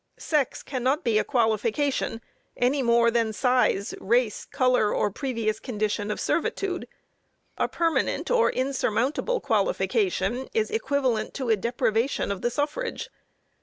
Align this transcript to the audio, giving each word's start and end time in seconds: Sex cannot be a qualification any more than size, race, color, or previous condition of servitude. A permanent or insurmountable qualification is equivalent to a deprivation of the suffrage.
Sex 0.17 0.63
cannot 0.63 1.03
be 1.03 1.19
a 1.19 1.23
qualification 1.23 2.21
any 2.57 2.81
more 2.81 3.11
than 3.11 3.31
size, 3.31 3.93
race, 4.01 4.45
color, 4.45 4.91
or 4.91 5.11
previous 5.11 5.59
condition 5.59 6.09
of 6.09 6.19
servitude. 6.19 6.87
A 7.59 7.67
permanent 7.67 8.31
or 8.31 8.49
insurmountable 8.51 9.39
qualification 9.39 10.49
is 10.55 10.71
equivalent 10.71 11.35
to 11.35 11.51
a 11.51 11.55
deprivation 11.55 12.31
of 12.31 12.41
the 12.41 12.49
suffrage. 12.49 13.11